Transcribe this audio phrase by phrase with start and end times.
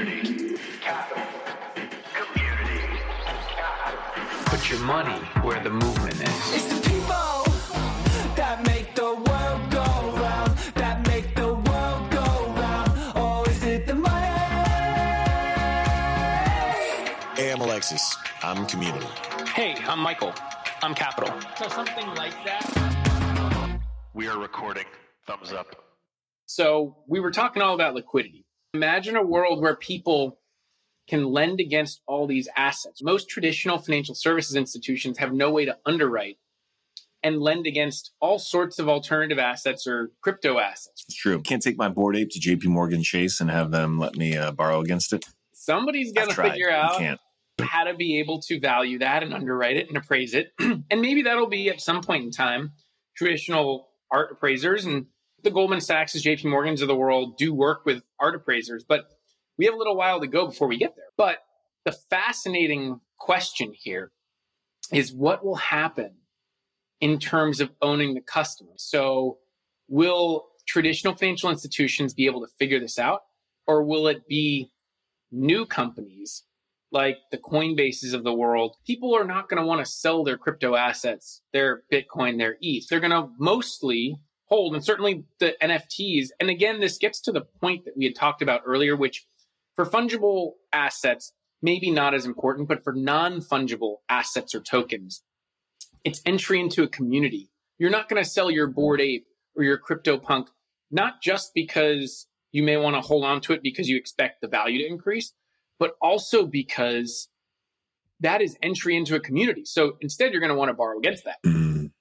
[0.00, 0.56] Community.
[0.80, 1.22] Capital.
[2.14, 3.00] Community.
[4.46, 6.54] Put your money where the movement is.
[6.54, 7.44] It's the people
[8.34, 9.84] that make the world go
[10.16, 12.90] round, that make the world go round.
[13.14, 14.26] Or is it the money?
[17.36, 18.16] Hey, I'm Alexis.
[18.42, 19.06] I'm community.
[19.54, 20.32] Hey, I'm Michael.
[20.82, 21.30] I'm Capital.
[21.58, 22.64] So something like that.
[24.14, 24.86] We are recording.
[25.26, 25.76] Thumbs up.
[26.46, 28.39] So we were talking all about liquidity.
[28.74, 30.38] Imagine a world where people
[31.08, 33.02] can lend against all these assets.
[33.02, 36.38] Most traditional financial services institutions have no way to underwrite
[37.22, 41.04] and lend against all sorts of alternative assets or crypto assets.
[41.08, 41.42] It's true.
[41.42, 44.52] Can't take my Bored Ape to JP Morgan Chase and have them let me uh,
[44.52, 45.24] borrow against it.
[45.52, 47.02] Somebody's got to figure out
[47.60, 50.52] how to be able to value that and underwrite it and appraise it.
[50.60, 52.72] and maybe that'll be at some point in time
[53.16, 55.06] traditional art appraisers and
[55.42, 59.06] the Goldman Sachs, JP Morgans of the world do work with art appraisers, but
[59.58, 61.06] we have a little while to go before we get there.
[61.16, 61.38] But
[61.84, 64.12] the fascinating question here
[64.92, 66.12] is what will happen
[67.00, 68.72] in terms of owning the customer?
[68.76, 69.38] So
[69.88, 73.22] will traditional financial institutions be able to figure this out
[73.66, 74.70] or will it be
[75.32, 76.44] new companies
[76.92, 80.36] like the Coinbases of the world, people are not going to want to sell their
[80.36, 82.88] crypto assets, their Bitcoin, their ETH.
[82.88, 84.16] They're going to mostly
[84.50, 86.28] hold, and certainly the NFTs.
[86.40, 89.24] And again, this gets to the point that we had talked about earlier, which
[89.76, 95.22] for fungible assets, maybe not as important, but for non fungible assets or tokens,
[96.04, 97.50] it's entry into a community.
[97.78, 99.26] You're not going to sell your Bored Ape
[99.56, 100.48] or your crypto punk,
[100.90, 104.48] not just because you may want to hold on to it because you expect the
[104.48, 105.32] value to increase,
[105.78, 107.28] but also because
[108.18, 109.64] that is entry into a community.
[109.64, 111.36] So instead, you're going to want to borrow against that.
[111.46, 111.92] Mm.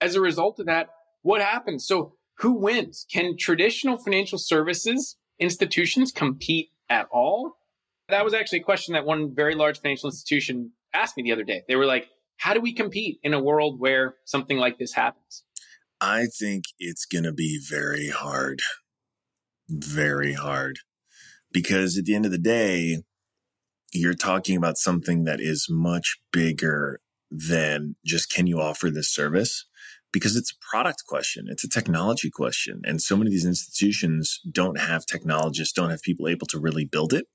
[0.00, 0.88] As a result of that,
[1.24, 1.86] what happens?
[1.86, 3.06] So who wins?
[3.10, 7.56] Can traditional financial services institutions compete at all?
[8.10, 11.42] That was actually a question that one very large financial institution asked me the other
[11.42, 11.62] day.
[11.66, 15.44] They were like, how do we compete in a world where something like this happens?
[16.00, 18.60] I think it's going to be very hard.
[19.68, 20.80] Very hard.
[21.50, 22.98] Because at the end of the day,
[23.92, 26.98] you're talking about something that is much bigger
[27.30, 29.64] than just can you offer this service?
[30.14, 31.46] Because it's a product question.
[31.48, 32.80] It's a technology question.
[32.84, 36.84] And so many of these institutions don't have technologists, don't have people able to really
[36.84, 37.26] build it.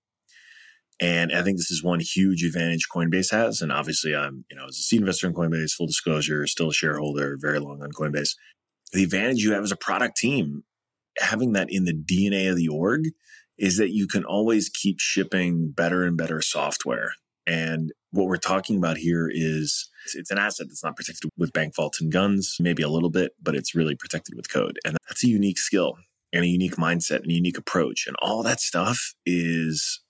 [1.02, 3.62] And I think this is one huge advantage Coinbase has.
[3.62, 6.74] And obviously I'm, you know, as a seed investor in Coinbase, full disclosure, still a
[6.74, 8.36] shareholder, very long on Coinbase.
[8.94, 10.64] The advantage you have as a product team,
[11.20, 13.04] having that in the DNA of the org
[13.58, 17.12] is that you can always keep shipping better and better software.
[17.46, 21.76] And what we're talking about here is it's an asset that's not protected with bank
[21.76, 24.80] vaults and guns, maybe a little bit, but it's really protected with code.
[24.86, 25.96] And that's a unique skill
[26.34, 28.06] and a unique mindset and a unique approach.
[28.08, 30.02] And all that stuff is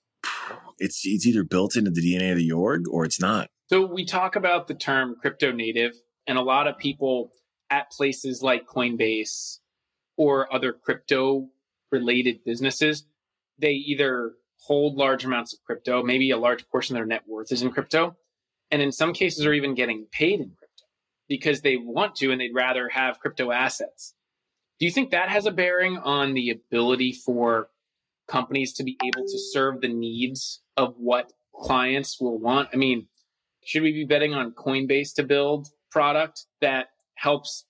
[0.78, 3.48] it's it's either built into the DNA of the org or it's not.
[3.68, 5.94] So we talk about the term crypto native,
[6.26, 7.32] and a lot of people
[7.70, 9.58] at places like Coinbase
[10.16, 11.48] or other crypto
[11.92, 13.04] related businesses,
[13.58, 17.50] they either hold large amounts of crypto, maybe a large portion of their net worth
[17.52, 18.16] is in crypto,
[18.70, 20.84] and in some cases are even getting paid in crypto
[21.28, 24.14] because they want to and they'd rather have crypto assets.
[24.78, 27.68] Do you think that has a bearing on the ability for
[28.28, 32.70] companies to be able to serve the needs of what clients will want?
[32.72, 33.06] I mean,
[33.64, 37.66] should we be betting on Coinbase to build product that helps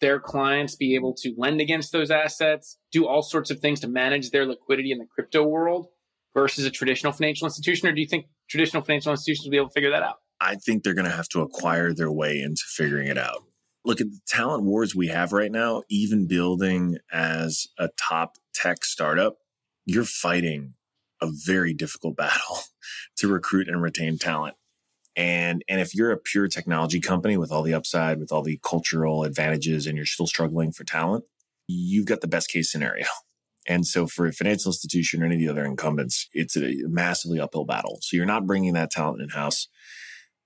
[0.00, 3.88] their clients be able to lend against those assets, do all sorts of things to
[3.88, 5.88] manage their liquidity in the crypto world
[6.34, 7.88] versus a traditional financial institution?
[7.88, 10.16] Or do you think traditional financial institutions will be able to figure that out?
[10.40, 13.44] I think they're going to have to acquire their way into figuring it out.
[13.84, 18.84] Look at the talent wars we have right now, even building as a top tech
[18.84, 19.38] startup,
[19.86, 20.74] you're fighting
[21.20, 22.58] a very difficult battle
[23.16, 24.56] to recruit and retain talent.
[25.16, 28.60] And, and if you're a pure technology company with all the upside, with all the
[28.62, 31.24] cultural advantages, and you're still struggling for talent,
[31.66, 33.06] you've got the best case scenario.
[33.68, 37.38] And so for a financial institution or any of the other incumbents, it's a massively
[37.38, 37.98] uphill battle.
[38.00, 39.68] So you're not bringing that talent in house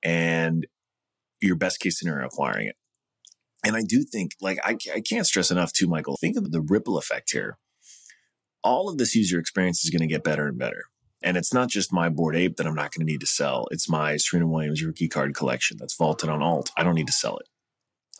[0.03, 0.67] and
[1.41, 2.77] your best case scenario acquiring it.
[3.65, 6.61] And I do think, like, I, I can't stress enough too, Michael, think of the
[6.61, 7.59] ripple effect here.
[8.65, 10.83] All of this user experience is going to get better and better.
[11.23, 13.69] And it's not just my Bored Ape that I'm not going to need to sell.
[13.71, 16.73] It's my Serena Williams rookie card collection that's vaulted on alt.
[16.77, 17.47] I don't need to sell it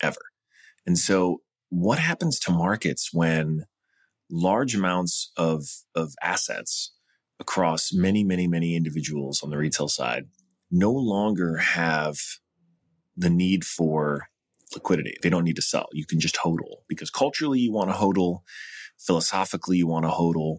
[0.01, 0.21] ever.
[0.87, 3.65] And so what happens to markets when
[4.33, 5.65] large amounts of,
[5.95, 6.93] of assets
[7.39, 10.25] across many, many, many individuals on the retail side
[10.71, 12.17] no longer have
[13.15, 14.29] the need for
[14.75, 15.15] liquidity.
[15.23, 15.89] They don't need to sell.
[15.93, 18.41] You can just hodl because culturally you want to hodl.
[18.99, 20.59] Philosophically, you want to hodl.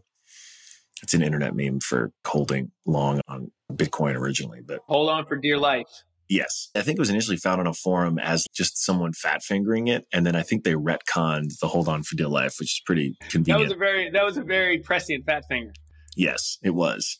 [1.01, 5.57] It's an internet meme for holding long on Bitcoin originally, but Hold on for dear
[5.57, 5.87] life.
[6.33, 9.87] Yes, I think it was initially found on a forum as just someone fat fingering
[9.87, 12.81] it, and then I think they retconned the hold on for dear life, which is
[12.85, 13.59] pretty convenient.
[13.59, 15.73] That was a very that was a very prescient fat finger.
[16.15, 17.19] Yes, it was.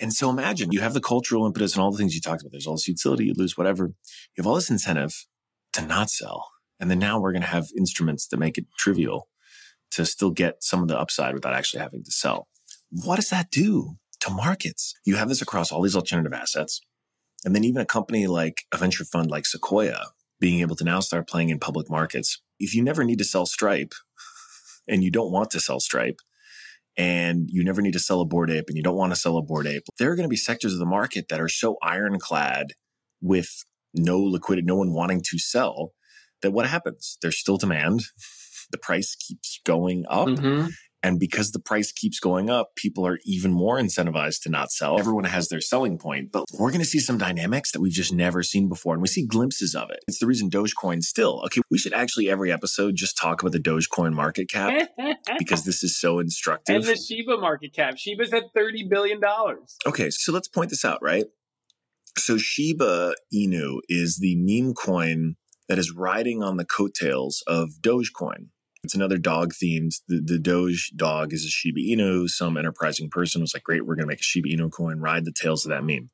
[0.00, 2.52] And so imagine you have the cultural impetus and all the things you talked about.
[2.52, 3.86] There's all this utility, you lose whatever.
[3.86, 5.12] You have all this incentive
[5.72, 6.48] to not sell.
[6.78, 9.28] And then now we're going to have instruments that make it trivial
[9.92, 12.46] to still get some of the upside without actually having to sell.
[12.90, 14.94] What does that do to markets?
[15.04, 16.80] You have this across all these alternative assets.
[17.44, 20.06] And then even a company like a venture fund like Sequoia
[20.40, 22.40] being able to now start playing in public markets.
[22.58, 23.94] If you never need to sell Stripe
[24.88, 26.20] and you don't want to sell Stripe,
[26.96, 29.36] and you never need to sell a Bored Ape and you don't want to sell
[29.36, 29.84] a Bored Ape.
[29.98, 32.72] There are going to be sectors of the market that are so ironclad
[33.22, 33.64] with
[33.94, 35.92] no liquidity, no one wanting to sell
[36.42, 37.16] that what happens?
[37.22, 38.02] There's still demand.
[38.70, 40.28] The price keeps going up.
[40.28, 40.68] Mhm.
[41.02, 44.98] And because the price keeps going up, people are even more incentivized to not sell.
[44.98, 48.12] Everyone has their selling point, but we're going to see some dynamics that we've just
[48.12, 48.94] never seen before.
[48.94, 50.00] And we see glimpses of it.
[50.08, 53.60] It's the reason Dogecoin still, okay, we should actually every episode just talk about the
[53.60, 54.88] Dogecoin market cap
[55.38, 56.74] because this is so instructive.
[56.76, 57.96] and the Shiba market cap.
[57.96, 59.76] Shiba's at thirty billion dollars.
[59.86, 61.26] Okay, so let's point this out, right?
[62.16, 65.36] So Shiba Inu is the meme coin
[65.68, 68.48] that is riding on the coattails of Dogecoin.
[68.84, 70.00] It's another dog themed.
[70.06, 72.28] The, the Doge dog is a Shiba Inu.
[72.28, 75.24] Some enterprising person was like, great, we're going to make a Shiba Inu coin, ride
[75.24, 76.10] the tails of that meme.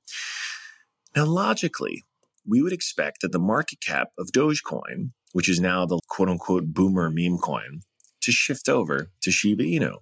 [1.14, 2.04] Now, logically,
[2.46, 6.66] we would expect that the market cap of Dogecoin, which is now the quote unquote
[6.66, 7.80] boomer meme coin,
[8.22, 9.98] to shift over to Shiba Inu.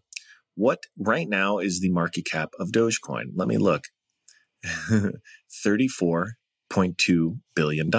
[0.54, 3.32] What right now is the market cap of Dogecoin?
[3.34, 3.84] Let me look.
[4.64, 7.90] $34.2 billion.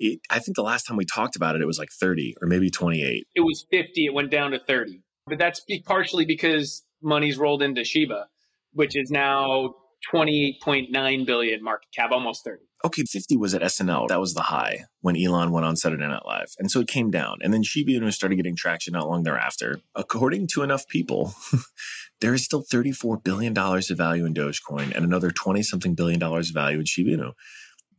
[0.00, 2.48] It, I think the last time we talked about it, it was like 30 or
[2.48, 3.26] maybe 28.
[3.34, 4.06] It was fifty.
[4.06, 5.02] It went down to thirty.
[5.26, 8.26] But that's be- partially because money's rolled into Shiba,
[8.72, 9.74] which is now
[10.10, 12.64] twenty eight point nine billion market cap, almost thirty.
[12.82, 14.08] Okay, 50 was at SNL.
[14.08, 16.54] That was the high when Elon went on Saturday Night Live.
[16.58, 17.36] And so it came down.
[17.42, 19.80] And then Shiba Inu started getting traction not long thereafter.
[19.94, 21.34] According to enough people,
[22.22, 26.48] there is still $34 billion of value in Dogecoin and another 20 something billion dollars
[26.48, 27.32] of value in Shiba Inu.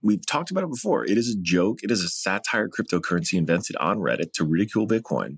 [0.04, 1.06] We've talked about it before.
[1.06, 1.80] It is a joke.
[1.84, 5.38] It is a satire cryptocurrency invented on Reddit to ridicule Bitcoin.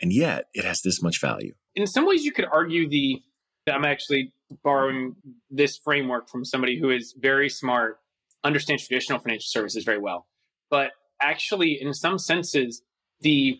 [0.00, 1.54] And yet it has this much value.
[1.74, 3.22] in some ways you could argue the
[3.70, 4.32] i'm actually
[4.64, 5.14] borrowing
[5.50, 7.98] this framework from somebody who is very smart
[8.42, 10.26] understands traditional financial services very well
[10.70, 10.90] but
[11.20, 12.82] actually in some senses
[13.20, 13.58] the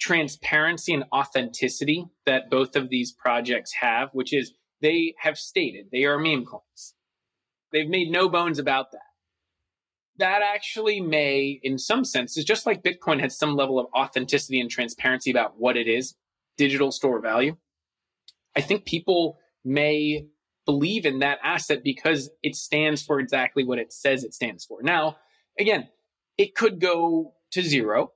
[0.00, 6.04] transparency and authenticity that both of these projects have which is they have stated they
[6.04, 6.94] are meme coins
[7.72, 9.11] they've made no bones about that
[10.18, 14.70] that actually may in some senses just like bitcoin had some level of authenticity and
[14.70, 16.14] transparency about what it is
[16.56, 17.56] digital store value.
[18.54, 20.26] I think people may
[20.66, 24.82] believe in that asset because it stands for exactly what it says it stands for.
[24.82, 25.16] Now,
[25.58, 25.88] again,
[26.38, 28.12] it could go to zero.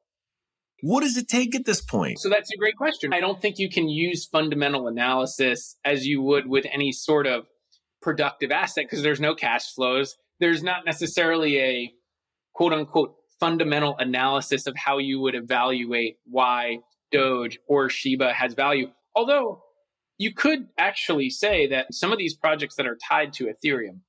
[0.83, 2.19] What does it take at this point?
[2.21, 3.13] So that's a great question.
[3.13, 7.47] I don't think you can use fundamental analysis as you would with any sort of
[8.03, 10.17] productive asset because there's no cash flows.
[10.41, 11.93] There's not necessarily a
[12.55, 16.79] quote unquote fundamental analysis of how you would evaluate why
[17.13, 18.89] Doge or Shiba has value.
[19.15, 19.63] Although
[20.19, 24.01] you could actually say that some of these projects that are tied to Ethereum,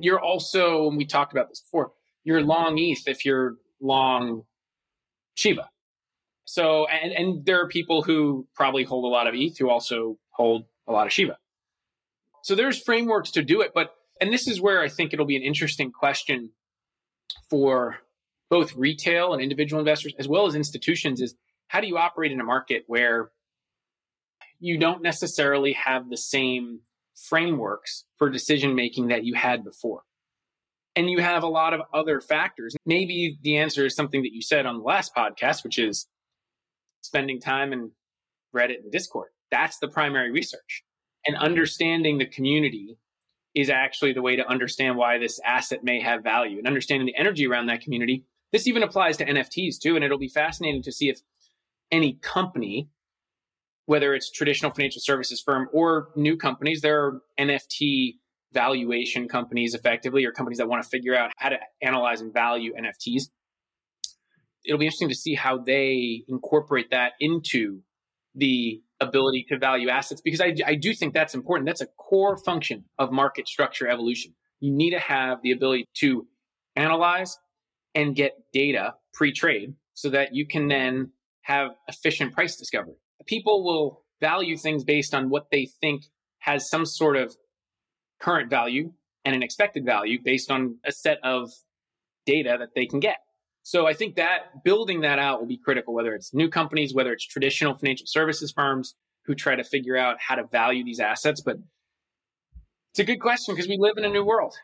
[0.00, 1.92] you're also, and we talked about this before,
[2.24, 4.42] you're long ETH if you're long
[5.34, 5.68] Shiba.
[6.44, 10.18] So, and, and there are people who probably hold a lot of ETH who also
[10.30, 11.38] hold a lot of Shiba.
[12.42, 15.36] So there's frameworks to do it, but, and this is where I think it'll be
[15.36, 16.48] an interesting question
[17.50, 17.98] for
[18.48, 21.34] both retail and individual investors as well as institutions is
[21.68, 23.32] how do you operate in a market where
[24.60, 26.80] you don't necessarily have the same
[27.28, 30.04] frameworks for decision making that you had before?
[30.96, 32.74] And you have a lot of other factors.
[32.86, 36.06] Maybe the answer is something that you said on the last podcast, which is
[37.02, 37.90] spending time in
[38.56, 39.28] Reddit and Discord.
[39.50, 40.82] That's the primary research.
[41.26, 42.96] And understanding the community
[43.54, 47.16] is actually the way to understand why this asset may have value and understanding the
[47.16, 48.24] energy around that community.
[48.52, 49.94] This even applies to NFTs too.
[49.94, 51.20] And it'll be fascinating to see if
[51.90, 52.88] any company,
[53.86, 58.14] whether it's traditional financial services firm or new companies, there are NFT
[58.52, 62.72] valuation companies effectively or companies that want to figure out how to analyze and value
[62.74, 63.24] NFTs.
[64.64, 67.82] It'll be interesting to see how they incorporate that into
[68.34, 71.66] the ability to value assets because I, I do think that's important.
[71.66, 74.34] That's a core function of market structure evolution.
[74.60, 76.26] You need to have the ability to
[76.76, 77.36] analyze
[77.94, 81.10] and get data pre trade so that you can then
[81.42, 82.94] have efficient price discovery.
[83.26, 86.04] People will value things based on what they think
[86.38, 87.34] has some sort of
[88.20, 88.92] current value
[89.24, 91.50] and an expected value based on a set of
[92.26, 93.16] data that they can get.
[93.64, 97.12] So I think that building that out will be critical, whether it's new companies, whether
[97.12, 98.94] it's traditional financial services firms
[99.24, 101.40] who try to figure out how to value these assets.
[101.40, 101.56] But
[102.92, 104.54] it's a good question because we live in a new world.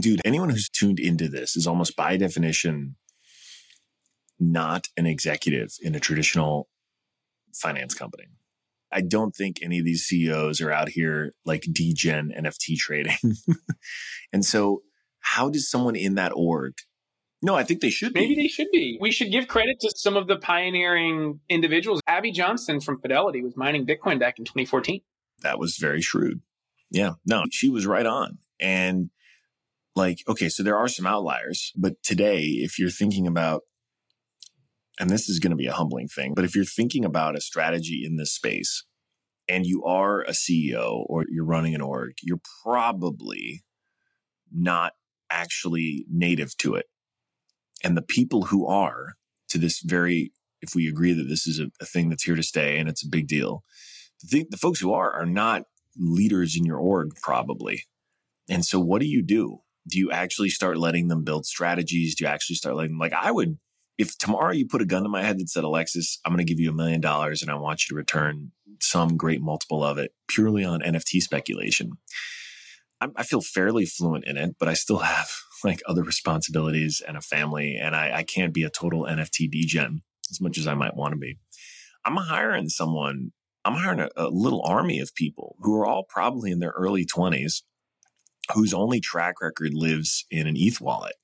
[0.00, 2.96] Dude, anyone who's tuned into this is almost by definition
[4.40, 6.68] not an executive in a traditional
[7.54, 8.24] finance company.
[8.90, 13.36] I don't think any of these CEOs are out here like degen NFT trading.
[14.32, 14.82] and so,
[15.20, 16.74] how does someone in that org?
[17.42, 18.20] No, I think they should be.
[18.20, 18.42] Maybe be.
[18.42, 18.98] they should be.
[19.00, 22.00] We should give credit to some of the pioneering individuals.
[22.06, 25.00] Abby Johnson from Fidelity was mining Bitcoin back in 2014.
[25.42, 26.42] That was very shrewd.
[26.90, 28.38] Yeah, no, she was right on.
[28.60, 29.10] And
[29.96, 33.62] like, okay, so there are some outliers, but today, if you're thinking about,
[34.98, 37.40] and this is going to be a humbling thing, but if you're thinking about a
[37.40, 38.84] strategy in this space
[39.48, 43.64] and you are a CEO or you're running an org, you're probably
[44.52, 44.92] not
[45.30, 46.86] actually native to it.
[47.82, 49.14] And the people who are
[49.48, 50.32] to this very,
[50.62, 53.04] if we agree that this is a, a thing that's here to stay and it's
[53.04, 53.64] a big deal,
[54.22, 55.64] the, the folks who are are not
[55.96, 57.84] leaders in your org, probably.
[58.48, 59.58] And so, what do you do?
[59.88, 62.14] Do you actually start letting them build strategies?
[62.14, 63.58] Do you actually start letting them, like, I would,
[63.96, 66.50] if tomorrow you put a gun to my head that said, Alexis, I'm going to
[66.50, 69.98] give you a million dollars and I want you to return some great multiple of
[69.98, 71.92] it purely on NFT speculation.
[73.00, 75.30] I, I feel fairly fluent in it, but I still have
[75.64, 80.02] like other responsibilities and a family, and I, I can't be a total NFT degen
[80.30, 81.38] as much as I might want to be.
[82.04, 83.32] I'm hiring someone
[83.64, 87.04] I'm hiring a, a, little army of people who are all probably in their early
[87.04, 87.62] 20s,
[88.54, 91.16] whose only track record lives in an ETH wallet.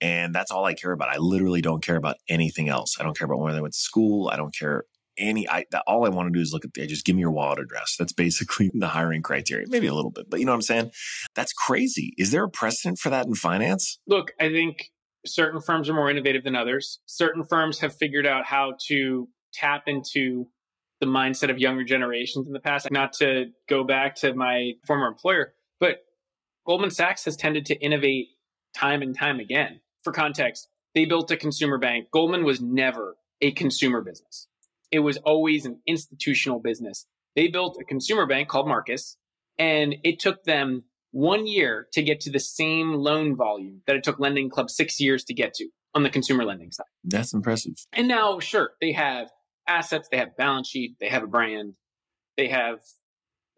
[0.00, 1.10] And that's all I care about.
[1.10, 2.96] I literally don't care about anything else.
[2.98, 4.28] I don't care about where they went to school.
[4.28, 4.84] I don't care
[5.18, 5.48] any.
[5.48, 7.30] I that, all I want to do is look at the just give me your
[7.30, 7.96] wallet address.
[7.98, 9.66] That's basically the hiring criteria.
[9.68, 10.90] Maybe a little bit, but you know what I'm saying.
[11.34, 12.14] That's crazy.
[12.18, 13.98] Is there a precedent for that in finance?
[14.06, 14.90] Look, I think
[15.26, 17.00] certain firms are more innovative than others.
[17.06, 20.46] Certain firms have figured out how to tap into
[21.00, 22.90] the mindset of younger generations in the past.
[22.90, 25.98] Not to go back to my former employer, but
[26.66, 28.28] Goldman Sachs has tended to innovate
[28.74, 29.80] time and time again.
[30.04, 32.08] For context, they built a consumer bank.
[32.12, 34.46] Goldman was never a consumer business.
[34.90, 37.06] It was always an institutional business.
[37.36, 39.16] They built a consumer bank called Marcus,
[39.58, 44.04] and it took them one year to get to the same loan volume that it
[44.04, 46.86] took Lending Club six years to get to on the consumer lending side.
[47.04, 47.74] That's impressive.
[47.92, 49.28] And now, sure, they have
[49.66, 51.74] assets, they have balance sheet, they have a brand,
[52.36, 52.80] they have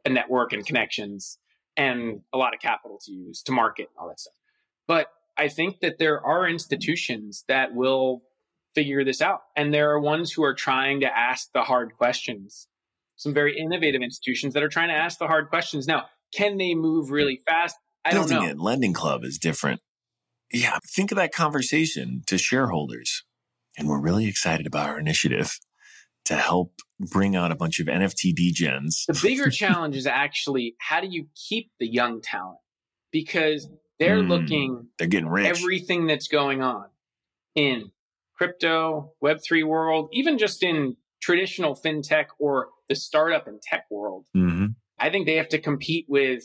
[0.05, 1.39] a network and connections
[1.77, 4.35] and a lot of capital to use to market and all that stuff.
[4.87, 8.23] But I think that there are institutions that will
[8.75, 9.41] figure this out.
[9.57, 12.69] And there are ones who are trying to ask the hard questions.
[13.17, 15.87] Some very innovative institutions that are trying to ask the hard questions.
[15.87, 17.77] Now, can they move really fast?
[18.05, 18.51] I don't Building know.
[18.53, 19.81] it, lending club is different.
[20.53, 23.23] Yeah, think of that conversation to shareholders.
[23.79, 25.59] And we're really excited about our initiative
[26.25, 29.07] to help bring out a bunch of NFT degens.
[29.07, 32.59] The bigger challenge is actually how do you keep the young talent?
[33.13, 34.29] Because they're Mm.
[34.29, 35.47] looking They're getting rich.
[35.47, 36.87] everything that's going on
[37.55, 37.91] in
[38.43, 44.27] crypto, Web3 world, even just in traditional fintech or the startup and tech world.
[44.35, 44.67] hmm
[44.99, 46.45] I think they have to compete with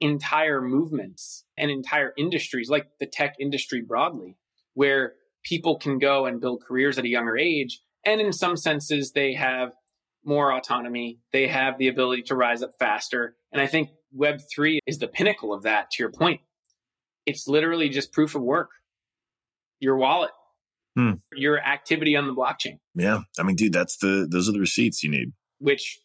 [0.00, 4.36] entire movements and entire industries like the tech industry broadly,
[4.74, 7.80] where people can go and build careers at a younger age.
[8.04, 9.72] And in some senses, they have
[10.24, 11.18] more autonomy.
[11.32, 13.34] They have the ability to rise up faster.
[13.52, 16.40] And I think Web3 is the pinnacle of that, to your point.
[17.26, 18.70] It's literally just proof of work.
[19.80, 20.30] Your wallet,
[20.98, 21.12] Hmm.
[21.32, 23.20] your activity on the blockchain Yeah.
[23.38, 25.32] I mean, dude, that's the, those are the receipts you need.
[25.60, 26.00] which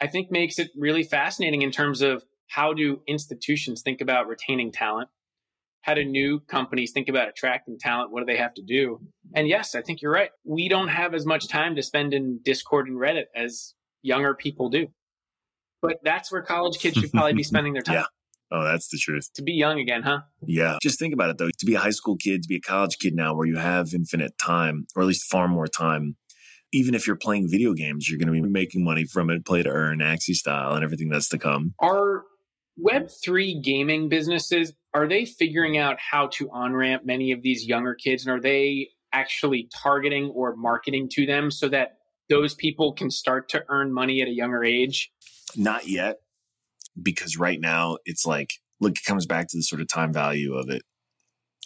[0.00, 4.72] I think makes it really fascinating in terms of how do institutions think about retaining
[4.72, 5.08] talent?
[5.82, 8.10] How do new companies think about attracting talent?
[8.10, 9.00] What do they have to do?
[9.34, 10.30] And yes, I think you're right.
[10.44, 14.70] We don't have as much time to spend in Discord and Reddit as younger people
[14.70, 14.88] do.
[15.80, 17.94] But that's where college kids should probably be spending their time.
[17.96, 18.04] Yeah.
[18.52, 19.30] Oh, that's the truth.
[19.34, 20.20] To be young again, huh?
[20.42, 20.76] Yeah.
[20.82, 21.48] Just think about it though.
[21.48, 23.94] To be a high school kid, to be a college kid now where you have
[23.94, 26.16] infinite time, or at least far more time,
[26.72, 29.62] even if you're playing video games, you're going to be making money from it, play
[29.62, 31.74] to earn, Axie style, and everything that's to come.
[31.80, 32.24] Are
[32.82, 37.94] Web3 gaming businesses, are they figuring out how to on ramp many of these younger
[37.94, 38.26] kids?
[38.26, 41.98] And are they actually targeting or marketing to them so that
[42.30, 45.10] those people can start to earn money at a younger age?
[45.54, 46.20] Not yet,
[47.00, 50.54] because right now it's like, look, it comes back to the sort of time value
[50.54, 50.82] of it,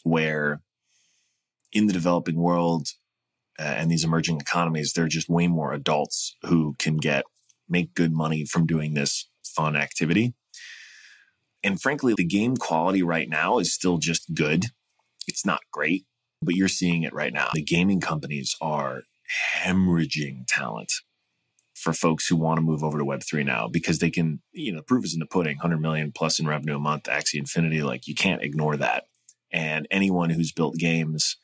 [0.02, 0.60] where
[1.72, 2.88] in the developing world
[3.58, 7.24] uh, and these emerging economies, there are just way more adults who can get
[7.68, 10.34] make good money from doing this fun activity.
[11.64, 14.66] And frankly, the game quality right now is still just good.
[15.26, 16.06] It's not great,
[16.40, 17.48] but you're seeing it right now.
[17.54, 19.02] The gaming companies are
[19.56, 20.92] hemorrhaging talent
[21.86, 24.78] for folks who want to move over to Web3 now because they can, you know,
[24.78, 27.80] the proof is in the pudding 100 million plus in revenue a month, Axie Infinity.
[27.84, 29.04] Like you can't ignore that.
[29.52, 31.36] And anyone who's built games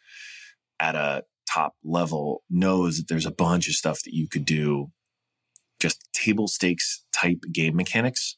[0.80, 4.90] at a top level knows that there's a bunch of stuff that you could do,
[5.80, 8.36] just table stakes type game mechanics,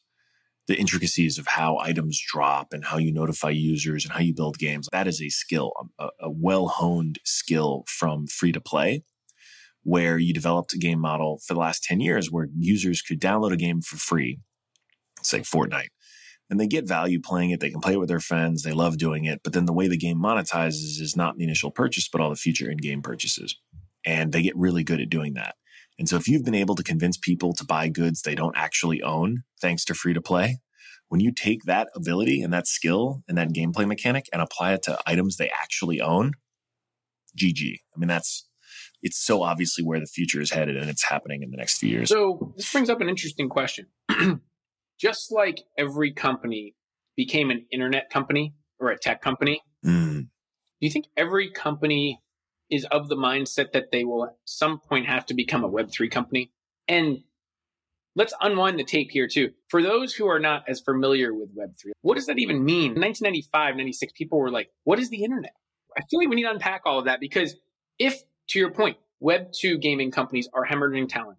[0.67, 4.59] the intricacies of how items drop and how you notify users and how you build
[4.59, 4.87] games.
[4.91, 9.01] That is a skill, a, a well honed skill from free to play,
[9.85, 13.53] where you developed a game model for the last 10 years where users could download
[13.53, 14.39] a game for free,
[15.21, 15.89] say Fortnite
[16.49, 17.59] and they get value playing it.
[17.59, 18.61] They can play it with their friends.
[18.61, 19.41] They love doing it.
[19.43, 22.35] But then the way the game monetizes is not the initial purchase, but all the
[22.35, 23.59] future in game purchases.
[24.05, 25.55] And they get really good at doing that.
[25.97, 29.01] And so if you've been able to convince people to buy goods they don't actually
[29.01, 30.59] own, thanks to free to play,
[31.07, 34.83] when you take that ability and that skill and that gameplay mechanic and apply it
[34.83, 36.33] to items they actually own,
[37.37, 37.79] GG.
[37.95, 38.47] I mean, that's,
[39.05, 41.89] it's so obviously where the future is headed and it's happening in the next few
[41.89, 42.09] years.
[42.09, 43.85] So this brings up an interesting question.
[44.99, 46.75] just like every company
[47.15, 50.27] became an internet company or a tech company, Mm, do
[50.79, 52.21] you think every company
[52.71, 56.09] is of the mindset that they will at some point have to become a Web3
[56.09, 56.51] company?
[56.87, 57.19] And
[58.15, 59.51] let's unwind the tape here too.
[59.67, 62.95] For those who are not as familiar with Web3, what does that even mean?
[62.95, 65.53] In 1995, 96, people were like, what is the internet?
[65.97, 67.55] I feel like we need to unpack all of that because
[67.99, 71.37] if, to your point, Web2 gaming companies are hemorrhaging talent,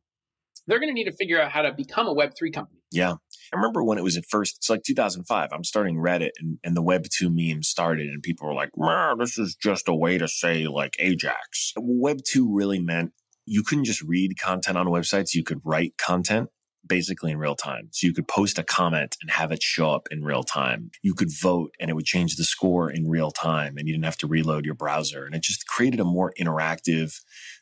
[0.67, 2.81] they're going to need to figure out how to become a Web3 company.
[2.91, 3.15] yeah.
[3.53, 5.51] I remember when it was at first, it's like 2005.
[5.53, 8.71] I'm starting Reddit and, and the Web2 meme started, and people were like,
[9.19, 11.73] this is just a way to say like Ajax.
[11.79, 13.13] Web2 really meant
[13.45, 16.49] you couldn't just read content on websites, you could write content
[16.87, 17.89] basically in real time.
[17.93, 20.91] So you could post a comment and have it show up in real time.
[21.03, 24.05] You could vote and it would change the score in real time and you didn't
[24.05, 25.25] have to reload your browser.
[25.25, 27.21] And it just created a more interactive,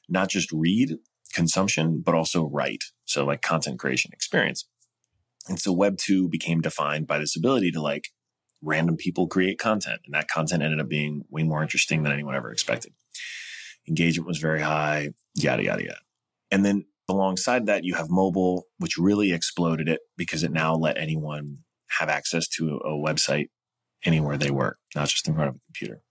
[0.09, 0.97] not just read
[1.33, 2.85] consumption, but also write.
[3.05, 4.67] So like content creation experience.
[5.49, 8.09] And so Web 2 became defined by this ability to like
[8.63, 10.01] random people create content.
[10.07, 12.93] And that content ended up being way more interesting than anyone ever expected.
[13.87, 15.99] Engagement was very high, yada, yada, yada.
[16.51, 20.99] And then alongside that, you have mobile, which really exploded it because it now let
[20.99, 21.59] anyone
[21.99, 23.49] have access to a website
[24.05, 26.03] anywhere they were, not just in front of a computer.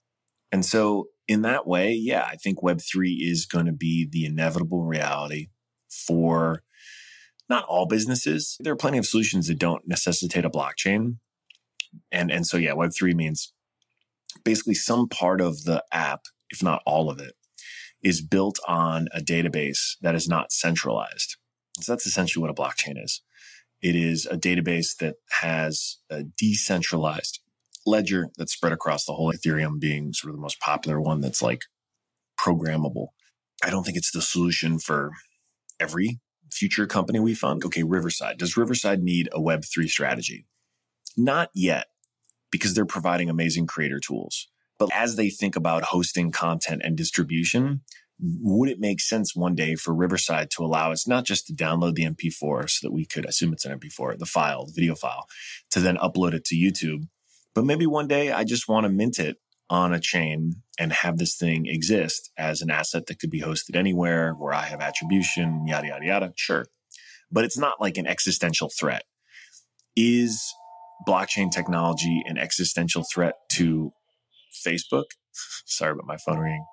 [0.52, 4.84] And so in that way, yeah, I think Web3 is going to be the inevitable
[4.84, 5.48] reality
[5.88, 6.62] for
[7.48, 8.56] not all businesses.
[8.60, 11.16] There are plenty of solutions that don't necessitate a blockchain.
[12.10, 13.52] And, and so, yeah, Web3 means
[14.44, 17.34] basically some part of the app, if not all of it,
[18.04, 21.36] is built on a database that is not centralized.
[21.80, 23.22] So that's essentially what a blockchain is.
[23.82, 27.40] It is a database that has a decentralized
[27.86, 31.42] ledger that's spread across the whole Ethereum being sort of the most popular one that's
[31.42, 31.62] like
[32.38, 33.08] programmable.
[33.62, 35.10] I don't think it's the solution for
[35.80, 37.64] every future company we fund.
[37.64, 38.38] Okay, Riverside.
[38.38, 40.46] Does Riverside need a Web3 strategy?
[41.16, 41.86] Not yet,
[42.50, 44.48] because they're providing amazing creator tools.
[44.78, 47.82] But as they think about hosting content and distribution,
[48.20, 51.94] would it make sense one day for Riverside to allow us not just to download
[51.94, 55.26] the MP4 so that we could assume it's an MP4, the file, the video file,
[55.70, 57.08] to then upload it to YouTube?
[57.54, 59.38] But maybe one day I just want to mint it
[59.70, 63.76] on a chain and have this thing exist as an asset that could be hosted
[63.76, 66.32] anywhere where I have attribution, yada, yada, yada.
[66.36, 66.66] Sure.
[67.30, 69.04] But it's not like an existential threat.
[69.96, 70.52] Is
[71.06, 73.92] blockchain technology an existential threat to
[74.54, 75.04] Facebook?
[75.66, 76.64] Sorry about my phone ringing.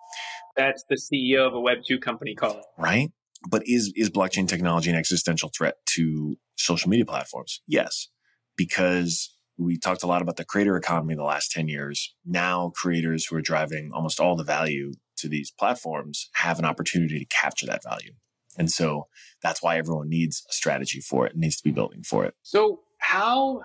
[0.56, 2.64] That's the CEO of a Web2 company calling.
[2.78, 3.12] Right?
[3.50, 7.62] But is, is blockchain technology an existential threat to social media platforms?
[7.68, 8.10] Yes.
[8.56, 12.14] Because we talked a lot about the creator economy the last 10 years.
[12.26, 17.20] Now creators who are driving almost all the value to these platforms have an opportunity
[17.20, 18.14] to capture that value.
[18.58, 19.08] And so
[19.42, 22.34] that's why everyone needs a strategy for it, and needs to be building for it.
[22.44, 23.62] So, how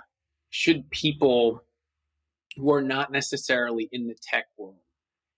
[0.51, 1.63] should people
[2.57, 4.79] who are not necessarily in the tech world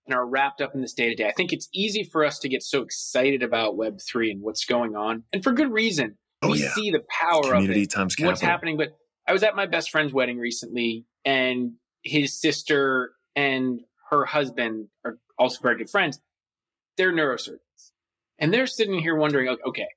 [0.07, 1.29] and are wrapped up in this day to day?
[1.29, 4.97] I think it's easy for us to get so excited about Web3 and what's going
[4.97, 6.17] on, and for good reason.
[6.43, 6.73] Oh, we yeah.
[6.73, 8.49] see the power Community of it, times what's capital.
[8.49, 8.77] happening.
[8.77, 8.91] But
[9.27, 15.19] I was at my best friend's wedding recently, and his sister and her husband are
[15.39, 16.21] also very good friends.
[16.97, 17.59] They're neurosurgeons.
[18.39, 19.89] And they're sitting here wondering, like, okay,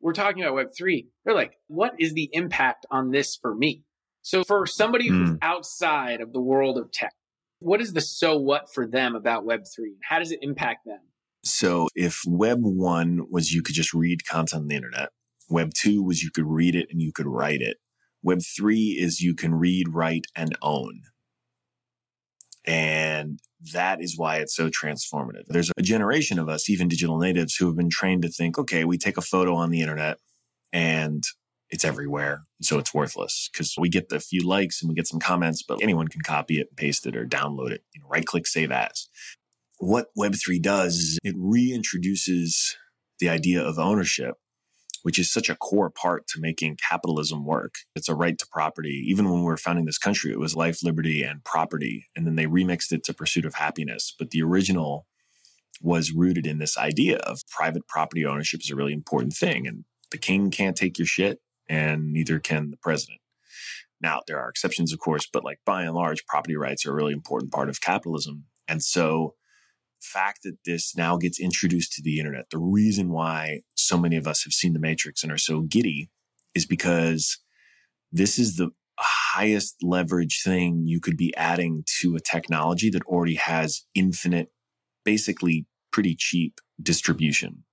[0.00, 1.06] we're talking about Web3.
[1.24, 3.84] They're like, what is the impact on this for me?
[4.22, 5.36] So for somebody who's hmm.
[5.42, 7.14] outside of the world of tech,
[7.58, 9.94] what is the so what for them about Web3?
[10.02, 11.00] How does it impact them?
[11.42, 15.10] So if Web 1 was you could just read content on the internet,
[15.50, 17.78] Web two was you could read it and you could write it.
[18.22, 21.02] Web three is you can read, write, and own.
[22.64, 23.40] And
[23.72, 25.46] that is why it's so transformative.
[25.48, 28.84] There's a generation of us, even digital natives, who have been trained to think, okay,
[28.84, 30.18] we take a photo on the internet
[30.72, 31.24] and
[31.70, 32.44] it's everywhere.
[32.62, 35.82] So it's worthless because we get the few likes and we get some comments, but
[35.82, 37.84] anyone can copy it, paste it, or download it.
[37.94, 39.08] You know, right click, save as.
[39.78, 42.74] What Web3 does it reintroduces
[43.18, 44.34] the idea of ownership,
[45.02, 47.74] which is such a core part to making capitalism work.
[47.94, 49.04] It's a right to property.
[49.06, 52.06] Even when we were founding this country, it was life, liberty, and property.
[52.16, 54.14] And then they remixed it to pursuit of happiness.
[54.18, 55.06] But the original
[55.80, 59.66] was rooted in this idea of private property ownership is a really important thing.
[59.66, 61.38] And the king can't take your shit
[61.70, 63.20] and neither can the president.
[64.02, 66.94] Now, there are exceptions, of course, but like by and large, property rights are a
[66.94, 68.44] really important part of capitalism.
[68.66, 69.34] And so
[70.00, 74.16] the fact that this now gets introduced to the internet, the reason why so many
[74.16, 76.10] of us have seen the matrix and are so giddy
[76.54, 77.38] is because
[78.10, 83.36] this is the highest leverage thing you could be adding to a technology that already
[83.36, 84.48] has infinite,
[85.04, 87.64] basically pretty cheap distribution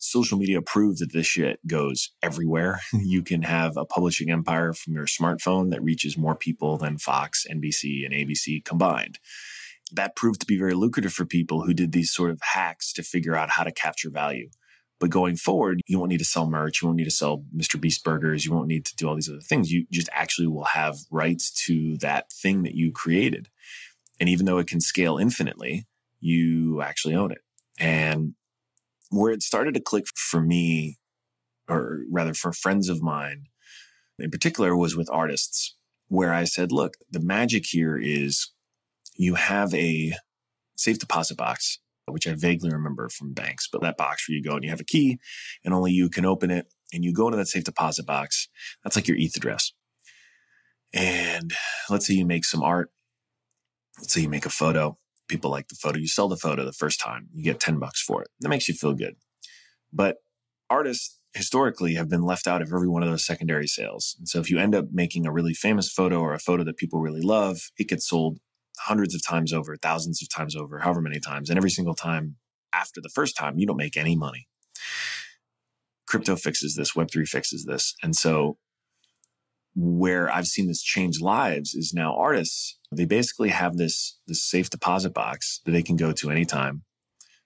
[0.00, 2.80] social media proved that this shit goes everywhere.
[2.92, 7.46] you can have a publishing empire from your smartphone that reaches more people than Fox,
[7.50, 9.18] NBC, and ABC combined.
[9.92, 13.02] That proved to be very lucrative for people who did these sort of hacks to
[13.02, 14.48] figure out how to capture value.
[15.00, 16.80] But going forward, you won't need to sell merch.
[16.80, 17.80] You won't need to sell Mr.
[17.80, 18.44] Beast burgers.
[18.44, 19.70] You won't need to do all these other things.
[19.70, 23.48] You just actually will have rights to that thing that you created.
[24.20, 25.86] And even though it can scale infinitely,
[26.20, 27.42] you actually own it.
[27.78, 28.34] And
[29.10, 30.98] where it started to click for me,
[31.68, 33.44] or rather for friends of mine
[34.18, 35.76] in particular, was with artists,
[36.08, 38.50] where I said, look, the magic here is
[39.16, 40.12] you have a
[40.76, 44.54] safe deposit box, which I vaguely remember from banks, but that box where you go
[44.54, 45.18] and you have a key
[45.64, 48.48] and only you can open it and you go into that safe deposit box.
[48.82, 49.72] That's like your ETH address.
[50.92, 51.52] And
[51.90, 52.90] let's say you make some art.
[53.98, 54.96] Let's say you make a photo
[55.28, 55.98] people like the photo.
[55.98, 58.28] You sell the photo the first time, you get 10 bucks for it.
[58.40, 59.16] That makes you feel good.
[59.92, 60.16] But
[60.68, 64.16] artists historically have been left out of every one of those secondary sales.
[64.18, 66.76] And so if you end up making a really famous photo or a photo that
[66.76, 68.38] people really love, it gets sold
[68.80, 71.50] hundreds of times over, thousands of times over, however many times.
[71.50, 72.36] And every single time
[72.72, 74.48] after the first time, you don't make any money.
[76.06, 77.94] Crypto fixes this, Web3 fixes this.
[78.02, 78.58] And so
[79.74, 84.70] where I've seen this change lives is now artists, they basically have this, this safe
[84.70, 86.82] deposit box that they can go to anytime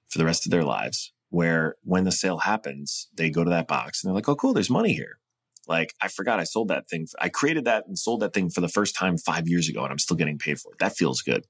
[0.09, 1.13] for the rest of their lives.
[1.31, 4.55] Where when the sale happens, they go to that box and they're like, oh, cool,
[4.55, 5.19] there's money here.
[5.67, 7.07] Like, I forgot I sold that thing.
[7.21, 9.93] I created that and sold that thing for the first time five years ago and
[9.93, 10.79] I'm still getting paid for it.
[10.79, 11.45] That feels good.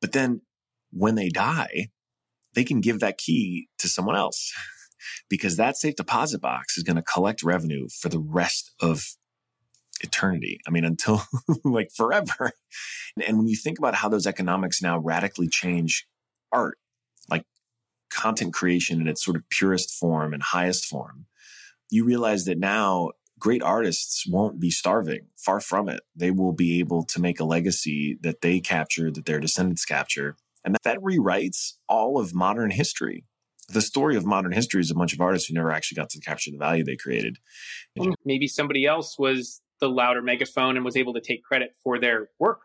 [0.00, 0.40] But then
[0.90, 1.90] when they die,
[2.54, 4.52] they can give that key to someone else
[5.28, 9.04] because that safe deposit box is going to collect revenue for the rest of
[10.00, 10.60] eternity.
[10.66, 11.22] I mean, until
[11.64, 12.52] like forever.
[13.26, 16.06] And when you think about how those economics now radically change
[16.52, 16.78] art,
[17.28, 17.44] like
[18.10, 21.26] content creation in its sort of purest form and highest form,
[21.90, 25.26] you realize that now great artists won't be starving.
[25.36, 26.00] Far from it.
[26.14, 30.36] They will be able to make a legacy that they capture, that their descendants capture.
[30.64, 33.24] And that, that rewrites all of modern history.
[33.70, 36.20] The story of modern history is a bunch of artists who never actually got to
[36.20, 37.38] capture the value they created.
[38.24, 42.28] Maybe somebody else was the louder megaphone and was able to take credit for their
[42.38, 42.60] work.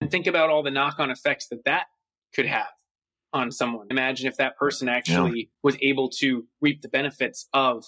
[0.00, 1.86] And think about all the knock on effects that that
[2.34, 2.68] could have
[3.32, 3.86] on someone.
[3.90, 5.44] Imagine if that person actually yeah.
[5.62, 7.84] was able to reap the benefits of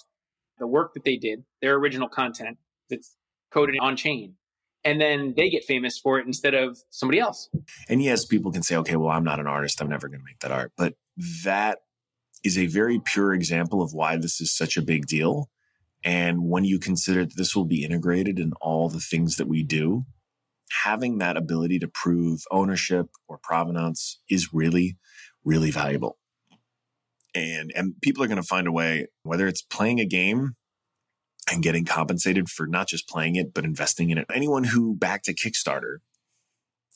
[0.59, 2.57] the work that they did, their original content
[2.89, 3.15] that's
[3.51, 4.35] coded on chain.
[4.85, 7.49] And then they get famous for it instead of somebody else.
[7.87, 9.81] And yes, people can say, okay, well, I'm not an artist.
[9.81, 10.73] I'm never going to make that art.
[10.77, 10.95] But
[11.45, 11.79] that
[12.43, 15.49] is a very pure example of why this is such a big deal
[16.03, 19.63] and when you consider that this will be integrated in all the things that we
[19.63, 20.05] do,
[20.83, 24.97] having that ability to prove ownership or provenance is really,
[25.45, 26.17] really valuable.
[27.35, 30.55] And, and people are going to find a way, whether it's playing a game
[31.51, 34.27] and getting compensated for not just playing it, but investing in it.
[34.33, 35.97] Anyone who backed a Kickstarter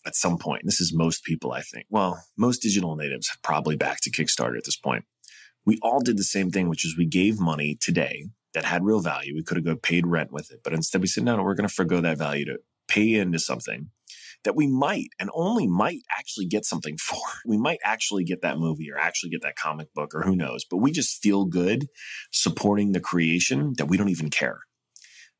[0.05, 1.85] at some point, this is most people, I think.
[1.89, 5.05] Well, most digital natives have probably backed a Kickstarter at this point.
[5.65, 8.99] We all did the same thing, which is we gave money today that had real
[8.99, 9.36] value.
[9.36, 11.55] We could have got paid rent with it, but instead we said, no, no, we're
[11.55, 13.89] going to forego that value to pay into something
[14.43, 17.19] that we might and only might actually get something for.
[17.45, 20.65] We might actually get that movie or actually get that comic book or who knows,
[20.69, 21.88] but we just feel good
[22.31, 24.60] supporting the creation that we don't even care.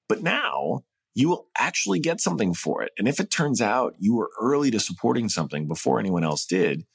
[0.10, 2.91] But now you will actually get something for it.
[2.98, 6.86] And if it turns out you were early to supporting something before anyone else did,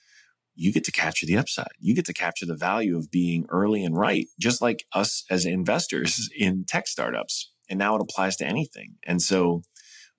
[0.55, 1.73] you get to capture the upside.
[1.79, 5.47] You get to capture the value of being early and right, just like us as
[5.47, 7.53] investors in tech startups.
[7.69, 8.97] And now it applies to anything.
[9.07, 9.62] And so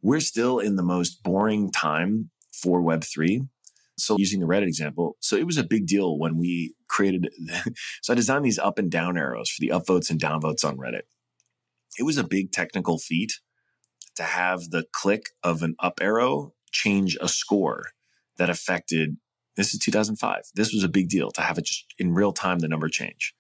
[0.01, 3.47] we're still in the most boring time for Web3.
[3.97, 7.29] So using the Reddit example, so it was a big deal when we created,
[8.01, 11.03] so I designed these up and down arrows for the upvotes and downvotes on Reddit.
[11.99, 13.33] It was a big technical feat
[14.15, 17.89] to have the click of an up arrow change a score
[18.37, 19.17] that affected
[19.55, 22.59] this is 2005 this was a big deal to have it just in real time
[22.59, 23.33] the number change.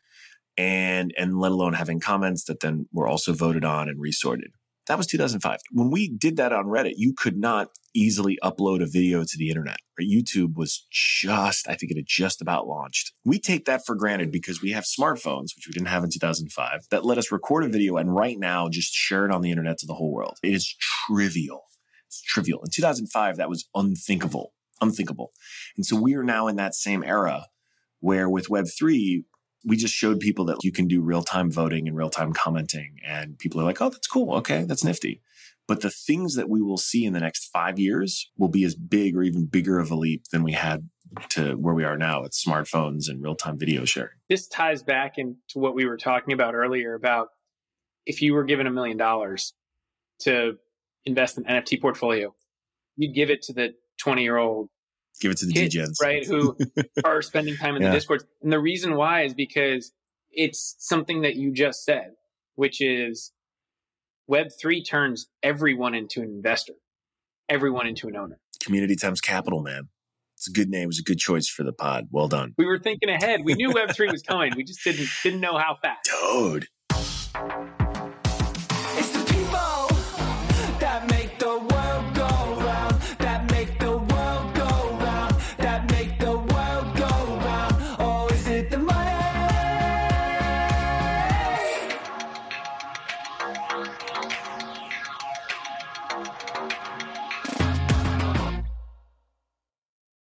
[0.57, 4.51] And and let alone having comments that then were also voted on and resorted.
[4.87, 8.85] That was 2005 when we did that on reddit you could not easily upload a
[8.85, 9.77] video to the internet.
[9.97, 10.07] Right?
[10.07, 13.13] youtube was just i think it had just about launched.
[13.25, 16.81] We take that for granted because we have smartphones which we didn't have in 2005
[16.91, 19.79] that let us record a video and right now just share it on the internet
[19.79, 20.37] to the whole world.
[20.43, 20.75] It is
[21.07, 21.63] trivial.
[22.07, 22.61] It's trivial.
[22.63, 25.31] In 2005 that was unthinkable unthinkable.
[25.75, 27.47] And so we are now in that same era
[27.99, 29.23] where with Web3,
[29.65, 32.97] we just showed people that you can do real time voting and real time commenting.
[33.05, 34.35] And people are like, oh, that's cool.
[34.35, 35.21] Okay, that's nifty.
[35.67, 38.75] But the things that we will see in the next five years will be as
[38.75, 40.89] big or even bigger of a leap than we had
[41.29, 44.17] to where we are now with smartphones and real time video sharing.
[44.29, 47.29] This ties back into what we were talking about earlier about
[48.05, 49.53] if you were given a million dollars
[50.21, 50.57] to
[51.05, 52.33] invest in NFT portfolio,
[52.97, 54.69] you'd give it to the 20 year old
[55.21, 56.01] Give it to the kids, DJs.
[56.01, 56.25] right?
[56.25, 56.57] Who
[57.05, 57.89] are spending time in Yeah.
[57.89, 58.23] the Discord.
[58.41, 59.91] And the reason why is because
[60.31, 62.11] it's something that you just said,
[62.55, 63.31] which is
[64.29, 66.73] Web3 turns everyone into an investor,
[67.47, 68.39] everyone into an owner.
[68.61, 69.89] Community times capital, man.
[70.35, 70.83] It's a good name.
[70.83, 72.07] It was a good choice for the pod.
[72.11, 72.53] Well done.
[72.57, 73.41] We were thinking ahead.
[73.45, 74.53] We knew Web3 was coming.
[74.57, 76.09] We just didn't didn't know how fast.
[76.31, 76.67] Dude.